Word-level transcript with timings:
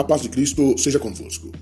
A 0.00 0.02
paz 0.02 0.22
de 0.22 0.30
Cristo 0.30 0.78
seja 0.78 0.98
convosco. 0.98 1.52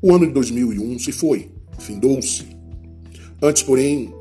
O 0.00 0.14
ano 0.14 0.24
de 0.24 0.32
2001 0.34 1.00
se 1.00 1.10
foi, 1.10 1.50
findou-se. 1.80 2.46
Antes, 3.42 3.64
porém, 3.64 4.14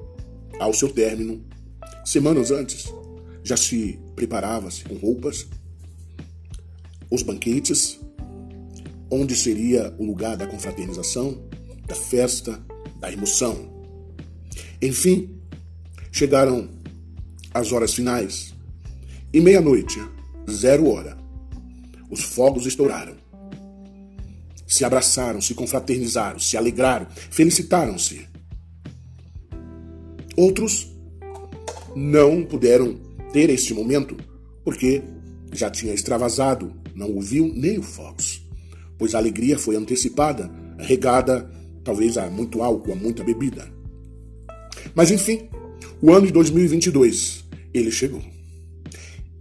ao 0.59 0.73
seu 0.73 0.89
término, 0.89 1.45
semanas 2.03 2.49
antes, 2.49 2.91
já 3.43 3.55
se 3.55 3.99
preparava-se 4.15 4.83
com 4.83 4.95
roupas, 4.95 5.45
os 7.11 7.21
banquetes, 7.21 7.99
onde 9.11 9.35
seria 9.35 9.93
o 9.99 10.03
lugar 10.03 10.35
da 10.35 10.47
confraternização, 10.47 11.47
da 11.85 11.93
festa, 11.93 12.59
da 12.99 13.13
emoção. 13.13 13.69
Enfim, 14.81 15.39
chegaram 16.11 16.67
as 17.53 17.71
horas 17.71 17.93
finais 17.93 18.55
e 19.31 19.39
meia-noite, 19.39 20.01
zero 20.49 20.89
hora, 20.89 21.24
os 22.09 22.23
fogos 22.23 22.65
estouraram. 22.65 23.15
Se 24.67 24.83
abraçaram, 24.83 25.39
se 25.41 25.53
confraternizaram, 25.53 26.39
se 26.39 26.57
alegraram, 26.57 27.07
felicitaram-se. 27.29 28.27
Outros 30.35 30.91
não 31.95 32.43
puderam 32.43 32.95
ter 33.31 33.49
este 33.49 33.73
momento 33.73 34.17
porque 34.63 35.01
já 35.53 35.69
tinha 35.69 35.93
extravasado, 35.93 36.73
não 36.93 37.11
ouviu 37.11 37.51
nem 37.55 37.77
o 37.77 37.83
fogos, 37.83 38.45
pois 38.97 39.15
a 39.15 39.17
alegria 39.17 39.57
foi 39.57 39.75
antecipada, 39.75 40.51
regada 40.77 41.49
talvez 41.83 42.17
a 42.17 42.29
muito 42.29 42.61
álcool, 42.61 42.91
a 42.91 42.95
muita 42.95 43.23
bebida. 43.23 43.71
Mas 44.93 45.11
enfim, 45.11 45.47
o 46.01 46.11
ano 46.11 46.25
de 46.27 46.33
2022, 46.33 47.45
ele 47.73 47.91
chegou. 47.91 48.21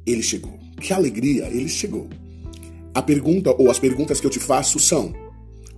Ele 0.06 0.22
chegou. 0.22 0.58
Que 0.80 0.92
alegria, 0.92 1.46
ele 1.46 1.68
chegou. 1.68 2.08
A 2.94 3.02
pergunta 3.02 3.50
ou 3.58 3.70
as 3.70 3.78
perguntas 3.78 4.20
que 4.20 4.26
eu 4.26 4.30
te 4.30 4.38
faço 4.38 4.78
são: 4.78 5.12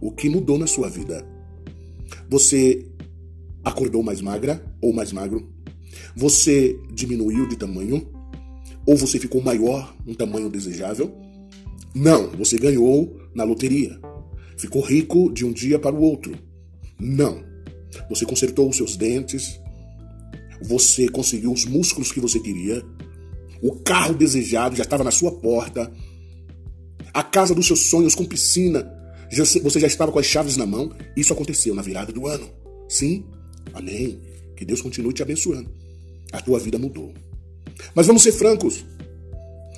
o 0.00 0.12
que 0.12 0.28
mudou 0.28 0.58
na 0.58 0.66
sua 0.66 0.90
vida? 0.90 1.26
Você 2.28 2.86
acordou 3.64 4.02
mais 4.02 4.20
magra 4.20 4.62
ou 4.80 4.92
mais 4.92 5.12
magro? 5.12 5.48
Você 6.14 6.78
diminuiu 6.92 7.48
de 7.48 7.56
tamanho? 7.56 8.06
Ou 8.86 8.96
você 8.96 9.18
ficou 9.18 9.42
maior, 9.42 9.96
um 10.06 10.14
tamanho 10.14 10.48
desejável? 10.48 11.12
Não, 11.94 12.28
você 12.30 12.58
ganhou 12.58 13.18
na 13.34 13.42
loteria. 13.42 13.98
Ficou 14.58 14.82
rico 14.82 15.32
de 15.32 15.44
um 15.44 15.52
dia 15.52 15.78
para 15.78 15.94
o 15.94 16.02
outro. 16.02 16.36
Não. 17.00 17.42
Você 18.08 18.24
consertou 18.24 18.68
os 18.68 18.76
seus 18.76 18.96
dentes. 18.96 19.58
Você 20.62 21.08
conseguiu 21.08 21.50
os 21.52 21.64
músculos 21.64 22.12
que 22.12 22.20
você 22.20 22.38
queria. 22.38 22.84
O 23.62 23.76
carro 23.76 24.14
desejado 24.14 24.76
já 24.76 24.84
estava 24.84 25.02
na 25.02 25.10
sua 25.10 25.32
porta. 25.32 25.90
A 27.16 27.22
casa 27.22 27.54
dos 27.54 27.66
seus 27.66 27.88
sonhos 27.88 28.14
com 28.14 28.26
piscina. 28.26 28.92
Você 29.32 29.80
já 29.80 29.86
estava 29.86 30.12
com 30.12 30.18
as 30.18 30.26
chaves 30.26 30.58
na 30.58 30.66
mão. 30.66 30.92
Isso 31.16 31.32
aconteceu 31.32 31.74
na 31.74 31.80
virada 31.80 32.12
do 32.12 32.26
ano. 32.26 32.46
Sim? 32.90 33.24
Amém. 33.72 34.20
Que 34.54 34.66
Deus 34.66 34.82
continue 34.82 35.14
te 35.14 35.22
abençoando. 35.22 35.70
A 36.30 36.42
tua 36.42 36.58
vida 36.58 36.78
mudou. 36.78 37.14
Mas 37.94 38.06
vamos 38.06 38.22
ser 38.22 38.32
francos. 38.32 38.84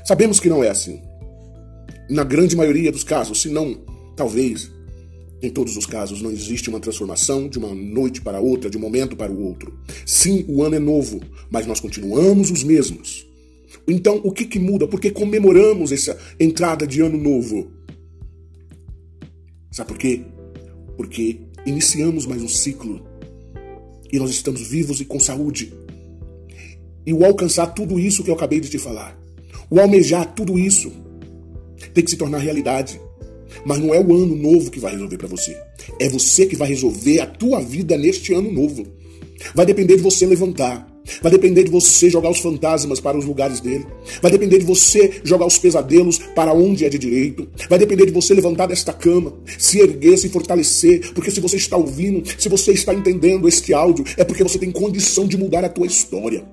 Sabemos 0.04 0.40
que 0.40 0.48
não 0.48 0.64
é 0.64 0.68
assim. 0.68 1.00
Na 2.10 2.24
grande 2.24 2.56
maioria 2.56 2.90
dos 2.90 3.04
casos, 3.04 3.40
se 3.40 3.48
não, 3.48 3.84
talvez, 4.16 4.68
em 5.40 5.48
todos 5.48 5.76
os 5.76 5.86
casos, 5.86 6.20
não 6.20 6.32
existe 6.32 6.68
uma 6.68 6.80
transformação 6.80 7.48
de 7.48 7.56
uma 7.56 7.72
noite 7.72 8.20
para 8.20 8.40
outra, 8.40 8.68
de 8.68 8.76
um 8.76 8.80
momento 8.80 9.14
para 9.14 9.30
o 9.30 9.44
outro. 9.44 9.78
Sim, 10.04 10.44
o 10.48 10.60
ano 10.64 10.74
é 10.74 10.80
novo, 10.80 11.20
mas 11.48 11.68
nós 11.68 11.78
continuamos 11.78 12.50
os 12.50 12.64
mesmos. 12.64 13.27
Então, 13.86 14.20
o 14.24 14.32
que, 14.32 14.44
que 14.44 14.58
muda? 14.58 14.86
Por 14.86 15.00
que 15.00 15.10
comemoramos 15.10 15.92
essa 15.92 16.18
entrada 16.38 16.86
de 16.86 17.00
ano 17.00 17.18
novo? 17.18 17.70
Sabe 19.70 19.88
por 19.88 19.98
quê? 19.98 20.22
Porque 20.96 21.40
iniciamos 21.66 22.26
mais 22.26 22.42
um 22.42 22.48
ciclo 22.48 23.06
e 24.12 24.18
nós 24.18 24.30
estamos 24.30 24.62
vivos 24.62 25.00
e 25.00 25.04
com 25.04 25.20
saúde. 25.20 25.72
E 27.06 27.12
o 27.12 27.24
alcançar 27.24 27.68
tudo 27.68 27.98
isso 27.98 28.24
que 28.24 28.30
eu 28.30 28.34
acabei 28.34 28.60
de 28.60 28.68
te 28.68 28.78
falar, 28.78 29.18
o 29.70 29.80
almejar 29.80 30.34
tudo 30.34 30.58
isso, 30.58 30.92
tem 31.94 32.04
que 32.04 32.10
se 32.10 32.16
tornar 32.16 32.38
realidade. 32.38 33.00
Mas 33.64 33.78
não 33.78 33.94
é 33.94 34.00
o 34.00 34.14
ano 34.14 34.36
novo 34.36 34.70
que 34.70 34.80
vai 34.80 34.92
resolver 34.92 35.16
para 35.16 35.28
você. 35.28 35.56
É 35.98 36.08
você 36.08 36.46
que 36.46 36.56
vai 36.56 36.68
resolver 36.68 37.20
a 37.20 37.26
tua 37.26 37.60
vida 37.60 37.96
neste 37.96 38.32
ano 38.32 38.50
novo. 38.52 38.86
Vai 39.54 39.66
depender 39.66 39.96
de 39.96 40.02
você 40.02 40.26
levantar. 40.26 40.86
Vai 41.22 41.30
depender 41.30 41.64
de 41.64 41.70
você 41.70 42.10
jogar 42.10 42.30
os 42.30 42.40
fantasmas 42.40 43.00
para 43.00 43.16
os 43.16 43.24
lugares 43.24 43.60
dele. 43.60 43.86
Vai 44.20 44.30
depender 44.30 44.58
de 44.58 44.64
você 44.64 45.20
jogar 45.24 45.46
os 45.46 45.58
pesadelos 45.58 46.18
para 46.34 46.52
onde 46.52 46.84
é 46.84 46.88
de 46.88 46.98
direito. 46.98 47.48
Vai 47.68 47.78
depender 47.78 48.06
de 48.06 48.12
você 48.12 48.34
levantar 48.34 48.66
desta 48.66 48.92
cama, 48.92 49.34
se 49.58 49.80
erguer, 49.80 50.16
se 50.16 50.28
fortalecer. 50.28 51.12
Porque 51.12 51.30
se 51.30 51.40
você 51.40 51.56
está 51.56 51.76
ouvindo, 51.76 52.22
se 52.38 52.48
você 52.48 52.72
está 52.72 52.94
entendendo 52.94 53.48
este 53.48 53.72
áudio, 53.72 54.04
é 54.16 54.24
porque 54.24 54.42
você 54.42 54.58
tem 54.58 54.70
condição 54.70 55.26
de 55.26 55.36
mudar 55.36 55.64
a 55.64 55.68
tua 55.68 55.86
história. 55.86 56.44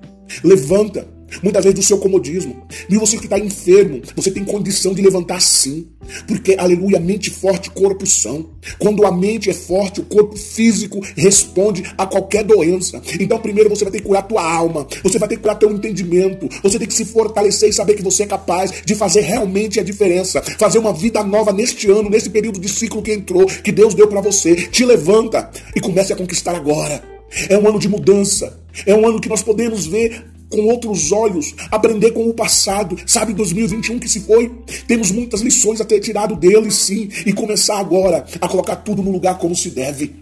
Levanta, 0.42 1.15
muitas 1.42 1.64
vezes 1.64 1.78
do 1.78 1.84
seu 1.84 1.98
comodismo. 1.98 2.66
E 2.88 2.96
você 2.96 3.16
que 3.16 3.24
está 3.24 3.38
enfermo, 3.38 4.00
você 4.14 4.30
tem 4.30 4.44
condição 4.44 4.94
de 4.94 5.02
levantar 5.02 5.40
sim. 5.40 5.88
Porque, 6.26 6.54
aleluia, 6.58 7.00
mente 7.00 7.30
forte, 7.30 7.70
corpo 7.70 8.06
são. 8.06 8.50
Quando 8.78 9.04
a 9.04 9.10
mente 9.10 9.50
é 9.50 9.54
forte, 9.54 10.00
o 10.00 10.04
corpo 10.04 10.36
físico 10.36 11.00
responde 11.16 11.82
a 11.98 12.06
qualquer 12.06 12.44
doença. 12.44 13.00
Então, 13.18 13.38
primeiro 13.38 13.68
você 13.68 13.84
vai 13.84 13.92
ter 13.92 13.98
que 13.98 14.06
curar 14.06 14.22
tua 14.22 14.42
alma, 14.42 14.86
você 15.02 15.18
vai 15.18 15.28
ter 15.28 15.36
que 15.36 15.42
curar 15.42 15.58
teu 15.58 15.70
entendimento, 15.70 16.48
você 16.62 16.78
tem 16.78 16.86
que 16.86 16.94
se 16.94 17.04
fortalecer 17.04 17.68
e 17.68 17.72
saber 17.72 17.94
que 17.94 18.02
você 18.02 18.22
é 18.22 18.26
capaz 18.26 18.72
de 18.84 18.94
fazer 18.94 19.22
realmente 19.22 19.80
a 19.80 19.82
diferença. 19.82 20.42
Fazer 20.58 20.78
uma 20.78 20.92
vida 20.92 21.22
nova 21.24 21.52
neste 21.52 21.90
ano, 21.90 22.08
nesse 22.08 22.30
período 22.30 22.60
de 22.60 22.68
ciclo 22.68 23.02
que 23.02 23.12
entrou, 23.12 23.46
que 23.46 23.72
Deus 23.72 23.94
deu 23.94 24.06
para 24.08 24.20
você. 24.20 24.54
Te 24.54 24.84
levanta 24.84 25.50
e 25.74 25.80
comece 25.80 26.12
a 26.12 26.16
conquistar 26.16 26.54
agora. 26.54 27.02
É 27.48 27.58
um 27.58 27.68
ano 27.68 27.78
de 27.78 27.88
mudança. 27.88 28.60
É 28.84 28.94
um 28.94 29.06
ano 29.06 29.20
que 29.20 29.28
nós 29.28 29.42
podemos 29.42 29.86
ver 29.86 30.24
com 30.50 30.62
outros 30.66 31.12
olhos, 31.12 31.54
aprender 31.70 32.12
com 32.12 32.28
o 32.28 32.34
passado. 32.34 32.96
Sabe 33.06 33.32
2021 33.32 33.98
que 33.98 34.08
se 34.08 34.20
foi? 34.20 34.52
Temos 34.86 35.10
muitas 35.10 35.40
lições 35.40 35.80
a 35.80 35.84
ter 35.84 36.00
tirado 36.00 36.36
dele, 36.36 36.70
sim, 36.70 37.08
e 37.24 37.32
começar 37.32 37.78
agora 37.78 38.24
a 38.40 38.48
colocar 38.48 38.76
tudo 38.76 39.02
no 39.02 39.10
lugar 39.10 39.38
como 39.38 39.54
se 39.54 39.70
deve. 39.70 40.14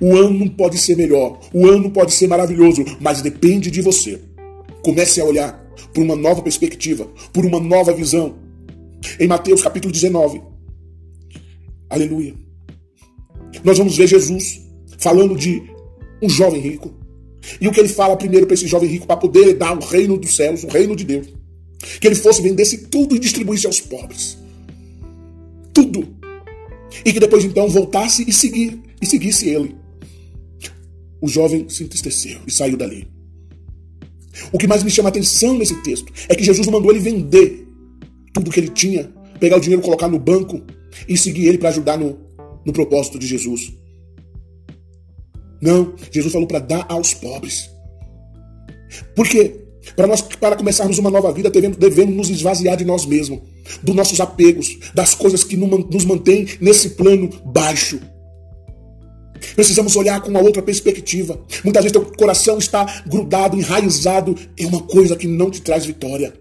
O 0.00 0.16
ano 0.16 0.48
pode 0.50 0.78
ser 0.78 0.96
melhor, 0.96 1.38
o 1.52 1.66
ano 1.66 1.90
pode 1.90 2.12
ser 2.12 2.26
maravilhoso, 2.26 2.84
mas 3.00 3.20
depende 3.20 3.70
de 3.70 3.82
você. 3.82 4.20
Comece 4.82 5.20
a 5.20 5.24
olhar 5.24 5.52
por 5.92 6.02
uma 6.02 6.16
nova 6.16 6.42
perspectiva, 6.42 7.06
por 7.32 7.44
uma 7.44 7.60
nova 7.60 7.92
visão. 7.92 8.36
Em 9.20 9.28
Mateus 9.28 9.62
capítulo 9.62 9.92
19, 9.92 10.40
aleluia, 11.88 12.34
nós 13.62 13.78
vamos 13.78 13.96
ver 13.96 14.08
Jesus 14.08 14.60
falando 14.98 15.36
de 15.36 15.62
um 16.22 16.28
jovem 16.28 16.60
rico. 16.60 16.92
E 17.60 17.68
o 17.68 17.72
que 17.72 17.80
ele 17.80 17.88
fala 17.88 18.16
primeiro 18.16 18.46
para 18.46 18.54
esse 18.54 18.66
jovem 18.66 18.88
rico, 18.88 19.06
para 19.06 19.16
poder 19.16 19.54
dar 19.54 19.76
o 19.76 19.84
reino 19.84 20.16
dos 20.16 20.34
céus, 20.34 20.64
o 20.64 20.68
reino 20.68 20.94
de 20.94 21.04
Deus. 21.04 21.26
Que 22.00 22.06
ele 22.06 22.14
fosse, 22.14 22.42
vendesse 22.42 22.86
tudo 22.86 23.14
e 23.16 23.18
distribuísse 23.18 23.66
aos 23.66 23.80
pobres. 23.80 24.36
Tudo. 25.72 26.08
E 27.04 27.12
que 27.12 27.20
depois 27.20 27.44
então 27.44 27.68
voltasse 27.68 28.24
e, 28.28 28.32
seguir, 28.32 28.80
e 29.00 29.06
seguisse 29.06 29.48
ele. 29.48 29.76
O 31.20 31.28
jovem 31.28 31.68
se 31.68 31.84
entristeceu 31.84 32.40
e 32.46 32.50
saiu 32.50 32.76
dali. 32.76 33.08
O 34.52 34.58
que 34.58 34.66
mais 34.66 34.82
me 34.82 34.90
chama 34.90 35.08
a 35.08 35.10
atenção 35.10 35.56
nesse 35.56 35.74
texto 35.82 36.12
é 36.28 36.34
que 36.34 36.44
Jesus 36.44 36.66
mandou 36.68 36.90
ele 36.90 37.00
vender 37.00 37.66
tudo 38.32 38.50
que 38.50 38.60
ele 38.60 38.68
tinha, 38.68 39.12
pegar 39.40 39.56
o 39.56 39.60
dinheiro, 39.60 39.82
colocar 39.82 40.08
no 40.08 40.18
banco 40.18 40.62
e 41.08 41.16
seguir 41.16 41.46
ele 41.46 41.58
para 41.58 41.70
ajudar 41.70 41.98
no, 41.98 42.18
no 42.64 42.72
propósito 42.72 43.18
de 43.18 43.26
Jesus. 43.26 43.72
Não, 45.60 45.94
Jesus 46.12 46.32
falou 46.32 46.46
para 46.46 46.60
dar 46.60 46.86
aos 46.88 47.14
pobres. 47.14 47.70
Por 49.14 49.28
quê? 49.28 49.64
Para 49.96 50.06
nós, 50.06 50.20
para 50.20 50.56
começarmos 50.56 50.98
uma 50.98 51.10
nova 51.10 51.32
vida, 51.32 51.50
devemos, 51.50 51.76
devemos 51.76 52.14
nos 52.14 52.30
esvaziar 52.30 52.76
de 52.76 52.84
nós 52.84 53.06
mesmos, 53.06 53.40
dos 53.82 53.94
nossos 53.94 54.20
apegos, 54.20 54.78
das 54.94 55.14
coisas 55.14 55.42
que 55.44 55.56
nos 55.56 56.04
mantêm 56.04 56.46
nesse 56.60 56.90
plano 56.90 57.28
baixo. 57.44 58.00
Precisamos 59.54 59.96
olhar 59.96 60.20
com 60.20 60.30
uma 60.30 60.40
outra 60.40 60.62
perspectiva. 60.62 61.40
Muitas 61.64 61.84
vezes 61.84 61.92
teu 61.92 62.04
coração 62.04 62.58
está 62.58 63.02
grudado, 63.06 63.56
enraizado 63.56 64.34
em 64.56 64.66
uma 64.66 64.82
coisa 64.82 65.16
que 65.16 65.26
não 65.26 65.50
te 65.50 65.60
traz 65.62 65.86
vitória. 65.86 66.32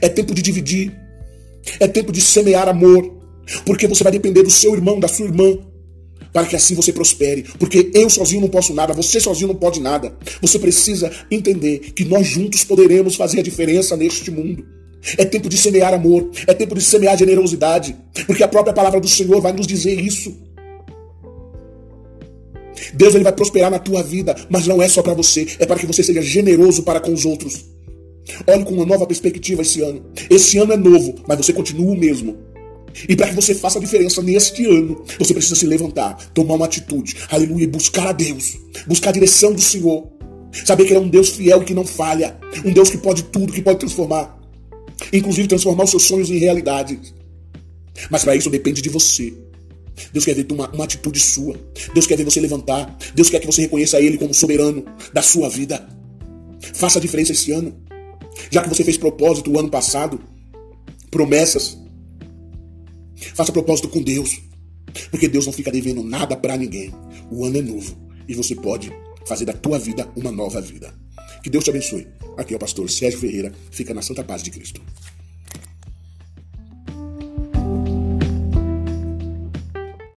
É 0.00 0.08
tempo 0.08 0.34
de 0.34 0.42
dividir. 0.42 0.98
É 1.78 1.86
tempo 1.86 2.12
de 2.12 2.20
semear 2.20 2.68
amor. 2.68 3.22
Porque 3.66 3.86
você 3.86 4.02
vai 4.02 4.12
depender 4.12 4.42
do 4.42 4.50
seu 4.50 4.74
irmão, 4.74 4.98
da 4.98 5.08
sua 5.08 5.26
irmã, 5.26 5.58
para 6.34 6.46
que 6.46 6.56
assim 6.56 6.74
você 6.74 6.92
prospere. 6.92 7.44
Porque 7.60 7.92
eu 7.94 8.10
sozinho 8.10 8.40
não 8.40 8.48
posso 8.48 8.74
nada, 8.74 8.92
você 8.92 9.20
sozinho 9.20 9.48
não 9.48 9.54
pode 9.54 9.80
nada. 9.80 10.12
Você 10.42 10.58
precisa 10.58 11.10
entender 11.30 11.92
que 11.94 12.04
nós 12.04 12.26
juntos 12.26 12.64
poderemos 12.64 13.14
fazer 13.14 13.38
a 13.38 13.42
diferença 13.42 13.96
neste 13.96 14.32
mundo. 14.32 14.66
É 15.16 15.24
tempo 15.24 15.48
de 15.48 15.56
semear 15.56 15.94
amor, 15.94 16.30
é 16.46 16.52
tempo 16.52 16.74
de 16.74 16.82
semear 16.82 17.16
generosidade, 17.16 17.94
porque 18.26 18.42
a 18.42 18.48
própria 18.48 18.74
palavra 18.74 18.98
do 19.00 19.06
Senhor 19.06 19.40
vai 19.40 19.52
nos 19.52 19.66
dizer 19.66 20.00
isso. 20.00 20.36
Deus 22.94 23.14
ele 23.14 23.22
vai 23.22 23.32
prosperar 23.32 23.70
na 23.70 23.78
tua 23.78 24.02
vida, 24.02 24.34
mas 24.50 24.66
não 24.66 24.82
é 24.82 24.88
só 24.88 25.02
para 25.02 25.14
você, 25.14 25.46
é 25.58 25.66
para 25.66 25.78
que 25.78 25.86
você 25.86 26.02
seja 26.02 26.22
generoso 26.22 26.82
para 26.82 27.00
com 27.00 27.12
os 27.12 27.24
outros. 27.24 27.64
Olhe 28.46 28.64
com 28.64 28.72
uma 28.72 28.86
nova 28.86 29.06
perspectiva 29.06 29.62
esse 29.62 29.82
ano. 29.82 30.04
Esse 30.30 30.58
ano 30.58 30.72
é 30.72 30.76
novo, 30.76 31.14
mas 31.28 31.36
você 31.36 31.52
continua 31.52 31.92
o 31.92 31.96
mesmo. 31.96 32.53
E 33.08 33.16
para 33.16 33.28
que 33.28 33.34
você 33.34 33.54
faça 33.54 33.78
a 33.78 33.80
diferença 33.80 34.22
neste 34.22 34.64
ano, 34.64 35.04
você 35.18 35.34
precisa 35.34 35.56
se 35.56 35.66
levantar, 35.66 36.14
tomar 36.32 36.54
uma 36.54 36.66
atitude, 36.66 37.16
aleluia, 37.28 37.68
buscar 37.68 38.08
a 38.08 38.12
Deus, 38.12 38.56
buscar 38.86 39.10
a 39.10 39.12
direção 39.12 39.52
do 39.52 39.60
Senhor. 39.60 40.08
Saber 40.64 40.84
que 40.84 40.90
Ele 40.90 40.98
é 40.98 41.02
um 41.02 41.08
Deus 41.08 41.30
fiel 41.30 41.62
e 41.62 41.64
que 41.64 41.74
não 41.74 41.84
falha, 41.84 42.38
um 42.64 42.72
Deus 42.72 42.88
que 42.88 42.96
pode 42.96 43.24
tudo, 43.24 43.52
que 43.52 43.60
pode 43.60 43.80
transformar, 43.80 44.38
inclusive 45.12 45.48
transformar 45.48 45.84
os 45.84 45.90
seus 45.90 46.04
sonhos 46.04 46.30
em 46.30 46.38
realidade. 46.38 47.00
Mas 48.08 48.22
para 48.22 48.36
isso 48.36 48.48
depende 48.48 48.80
de 48.80 48.88
você. 48.88 49.34
Deus 50.12 50.24
quer 50.24 50.34
ver 50.34 50.46
uma, 50.52 50.68
uma 50.70 50.84
atitude 50.84 51.20
sua. 51.20 51.56
Deus 51.92 52.06
quer 52.06 52.16
ver 52.16 52.24
você 52.24 52.40
levantar. 52.40 52.96
Deus 53.14 53.30
quer 53.30 53.40
que 53.40 53.46
você 53.46 53.62
reconheça 53.62 54.00
Ele 54.00 54.18
como 54.18 54.34
soberano 54.34 54.84
da 55.12 55.22
sua 55.22 55.48
vida. 55.48 55.88
Faça 56.74 56.98
a 56.98 57.02
diferença 57.02 57.32
esse 57.32 57.52
ano. 57.52 57.74
Já 58.50 58.62
que 58.62 58.68
você 58.68 58.82
fez 58.82 58.96
propósito 58.96 59.50
o 59.52 59.58
ano 59.58 59.70
passado, 59.70 60.20
promessas, 61.10 61.78
faça 63.34 63.52
propósito 63.52 63.88
com 63.88 64.02
Deus. 64.02 64.40
Porque 65.10 65.28
Deus 65.28 65.46
não 65.46 65.52
fica 65.52 65.70
devendo 65.70 66.02
nada 66.02 66.36
para 66.36 66.56
ninguém. 66.56 66.92
O 67.30 67.44
ano 67.44 67.58
é 67.58 67.62
novo 67.62 67.96
e 68.28 68.34
você 68.34 68.54
pode 68.54 68.92
fazer 69.26 69.44
da 69.44 69.52
tua 69.52 69.78
vida 69.78 70.08
uma 70.16 70.30
nova 70.30 70.60
vida. 70.60 70.94
Que 71.42 71.50
Deus 71.50 71.64
te 71.64 71.70
abençoe. 71.70 72.06
Aqui 72.36 72.54
é 72.54 72.56
o 72.56 72.60
pastor 72.60 72.90
Sérgio 72.90 73.20
Ferreira. 73.20 73.52
Fica 73.70 73.92
na 73.92 74.02
santa 74.02 74.24
paz 74.24 74.42
de 74.42 74.50
Cristo. 74.50 74.80